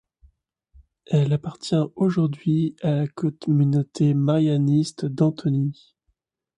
Elle 1.05 1.31
appartient 1.31 1.75
aujourd'hui 1.95 2.75
à 2.81 2.89
la 2.89 3.07
communauté 3.07 4.15
marianiste 4.15 5.05
d'Antony. 5.05 5.75